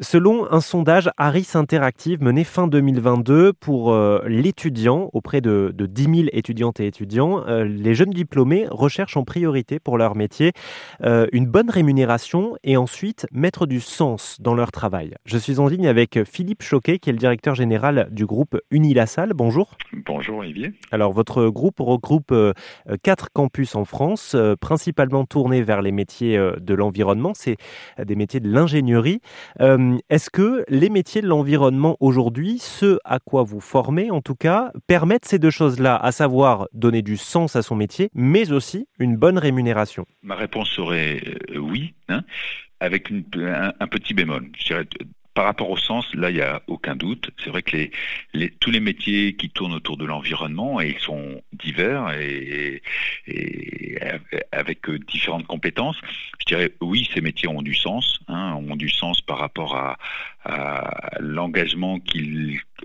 [0.00, 6.02] Selon un sondage Harris Interactive mené fin 2022 pour euh, l'étudiant, auprès de, de 10
[6.02, 10.52] 000 étudiantes et étudiants, euh, les jeunes diplômés recherchent en priorité pour leur métier
[11.02, 15.16] euh, une bonne rémunération et ensuite mettre du sens dans leur travail.
[15.24, 19.32] Je suis en ligne avec Philippe Choquet, qui est le directeur général du groupe Unilassal.
[19.34, 19.76] Bonjour.
[20.06, 20.74] Bonjour Olivier.
[20.92, 22.32] Alors votre groupe regroupe
[23.02, 27.32] quatre campus en France, principalement tournés vers les métiers de l'environnement.
[27.34, 27.56] C'est
[28.00, 29.20] des métiers de l'ingénierie.
[29.60, 34.34] Euh, est-ce que les métiers de l'environnement aujourd'hui, ce à quoi vous formez en tout
[34.34, 38.86] cas, permettent ces deux choses-là, à savoir donner du sens à son métier, mais aussi
[38.98, 40.06] une bonne rémunération?
[40.22, 42.22] Ma réponse serait euh, oui, hein,
[42.80, 44.50] avec un, petit bémol.
[45.38, 47.30] Par rapport au sens, là, il n'y a aucun doute.
[47.44, 47.76] C'est vrai que
[48.58, 52.82] tous les métiers qui tournent autour de l'environnement, et ils sont divers et,
[54.50, 55.96] avec différentes compétences,
[56.40, 59.96] je dirais oui, ces métiers ont du sens, hein, ont du sens par rapport à,
[61.20, 62.00] l'engagement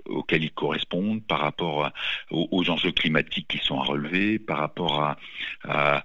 [0.06, 1.90] auquel ils correspondent, par rapport
[2.30, 5.16] aux, enjeux climatiques qui sont à relever, par rapport
[5.64, 6.04] à,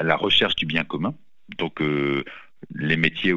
[0.00, 1.14] la recherche du bien commun.
[1.58, 2.24] Donc, euh,
[2.74, 3.34] les métiers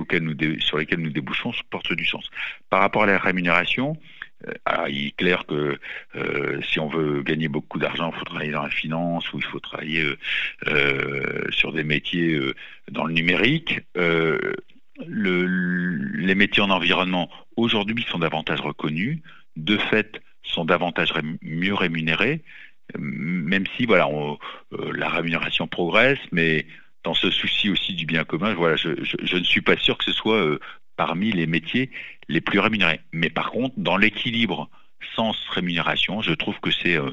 [0.60, 2.30] sur lesquels nous débouchons portent du sens.
[2.70, 3.98] Par rapport à la rémunération,
[4.48, 5.80] euh, il est clair que
[6.16, 9.46] euh, si on veut gagner beaucoup d'argent, il faut travailler dans la finance ou il
[9.46, 10.16] faut travailler
[10.68, 12.40] euh, sur des métiers
[12.90, 13.82] dans le numérique.
[15.08, 19.20] les métiers en environnement aujourd'hui sont davantage reconnus,
[19.56, 22.42] de fait sont davantage mieux rémunérés,
[22.98, 24.10] même si voilà,
[24.72, 26.66] la rémunération progresse, mais
[27.04, 30.12] dans ce souci aussi du bien commun, voilà, je, ne suis pas sûr que ce
[30.12, 30.60] soit euh,
[30.96, 31.90] parmi les métiers
[32.28, 33.02] les plus rémunérés.
[33.12, 34.70] Mais par contre, dans l'équilibre
[35.16, 37.12] sens rémunération, je trouve que c'est euh,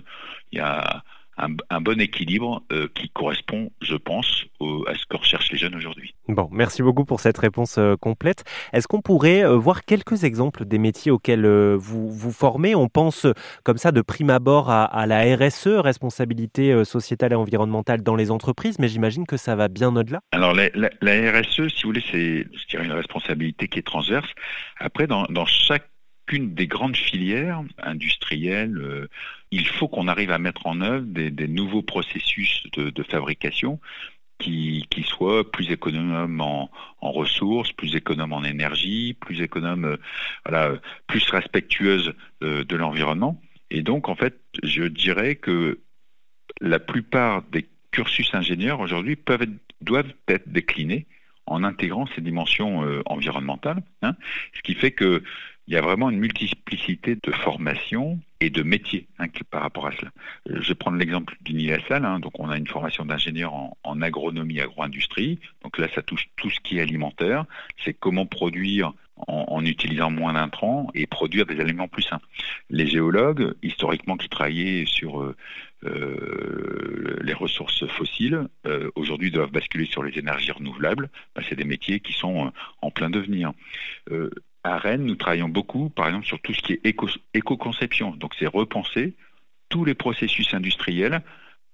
[0.53, 1.03] il y a
[1.39, 6.15] un, bon équilibre euh, qui correspond, je pense, à ce que recherchent les jeunes aujourd'hui.
[6.29, 8.45] Bon, merci beaucoup pour cette réponse euh, complète.
[8.73, 12.75] Est-ce qu'on pourrait euh, voir quelques exemples des métiers auxquels vous vous formez?
[12.75, 13.27] On pense
[13.65, 18.79] comme ça de prime abord à, la RSE, responsabilité sociétale et environnementale dans les entreprises,
[18.79, 20.21] mais j'imagine que ça va bien au-delà.
[20.33, 24.29] Alors la, RSE, si vous voulez, c'est une responsabilité qui est transverse.
[24.79, 25.89] Après, dans, dans chaque
[26.37, 29.09] des grandes filières industrielles, euh,
[29.51, 33.81] il faut qu'on arrive à mettre en œuvre des, nouveaux processus de, fabrication
[34.39, 39.97] qui, soient plus économes en, ressources, plus économes en énergie, plus économes, euh,
[40.45, 40.75] voilà,
[41.07, 43.41] plus respectueuses euh, de l'environnement.
[43.71, 45.81] Et donc, en fait, je dirais que
[46.61, 49.19] la plupart des cursus ingénieurs aujourd'hui
[49.81, 51.07] doivent être déclinés
[51.47, 54.15] en intégrant ces dimensions environnementales, hein.
[54.55, 55.23] ce qui fait que
[55.69, 59.93] il y a vraiment une multiplicité de formations et de métiers hein, par rapport à
[59.93, 60.11] cela.
[60.49, 62.07] Euh, je vais prendre l'exemple d'Unilassal.
[62.07, 65.39] Hein, donc, on a une formation d'ingénieur en, agronomie, agro-industrie.
[65.63, 67.45] Donc là, ça touche tout ce qui est alimentaire.
[67.85, 68.95] C'est comment produire
[69.27, 72.21] en, utilisant moins d'intrants et produire des aliments plus sains.
[72.71, 75.37] Les géologues, historiquement, qui travaillaient sur euh,
[75.85, 78.47] euh, les ressources fossiles,
[78.95, 81.11] aujourd'hui doivent basculer sur les énergies renouvelables.
[81.35, 83.53] Ben, c'est des métiers qui sont en plein devenir
[84.65, 86.97] à Rennes, nous travaillons beaucoup, par exemple, sur tout ce qui est
[87.35, 88.11] éco-conception.
[88.17, 89.15] Donc, c'est repenser
[89.69, 91.23] tous les processus industriels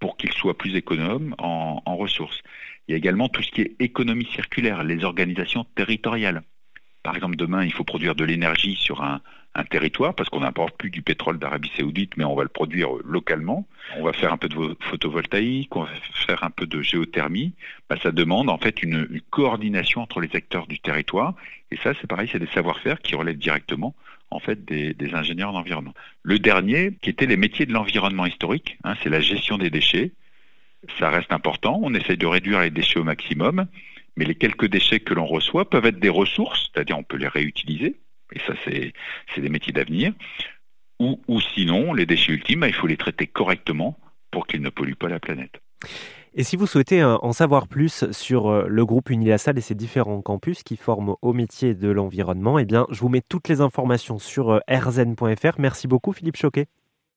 [0.00, 2.42] pour qu'ils soient plus économes en, en, ressources.
[2.86, 6.42] Il y a également tout ce qui est économie circulaire, les organisations territoriales.
[7.04, 9.20] Par exemple, demain, il faut produire de l'énergie sur un,
[9.70, 13.68] territoire, parce qu'on n'importe plus du pétrole d'Arabie Saoudite, mais on va le produire localement.
[13.96, 15.90] On va faire un peu de photovoltaïque, on va
[16.26, 17.52] faire un peu de géothermie.
[17.88, 21.34] Bah, ça demande en fait une, coordination entre les acteurs du territoire.
[21.70, 23.94] Et ça, c'est pareil, c'est des savoir-faire qui relèvent directement
[24.32, 25.94] en fait des, ingénieurs d'environnement.
[26.24, 30.10] Le dernier, qui était les métiers de l'environnement historique, hein, c'est la gestion des déchets.
[30.98, 31.78] Ça reste important.
[31.80, 33.66] On essaye de réduire les déchets au maximum,
[34.16, 37.28] mais les quelques déchets que l'on reçoit peuvent être des ressources, c'est-à-dire on peut les
[37.28, 37.96] réutiliser
[38.32, 40.12] et ça c'est des métiers d'avenir,
[41.00, 43.98] ou, sinon, les déchets ultimes, bah, il faut les traiter correctement
[44.30, 45.60] pour qu'ils ne polluent pas la planète.
[46.34, 49.74] Et si vous souhaitez euh, en savoir plus sur euh, le groupe Unilassal et ses
[49.74, 53.60] différents campus qui forment au métier de l'environnement, eh bien, je vous mets toutes les
[53.60, 55.58] informations sur euh, rzn.fr.
[55.58, 56.66] Merci beaucoup, Philippe Choquet.